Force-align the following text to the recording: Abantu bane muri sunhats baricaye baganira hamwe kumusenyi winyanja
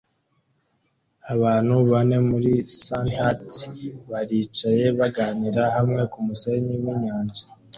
Abantu 1.33 1.75
bane 1.91 2.17
muri 2.29 2.51
sunhats 2.83 3.55
baricaye 4.09 4.85
baganira 4.99 5.61
hamwe 5.75 6.01
kumusenyi 6.11 6.73
winyanja 6.83 7.43